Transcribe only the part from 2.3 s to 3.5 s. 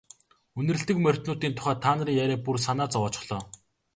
бүр санаа зовоочихлоо.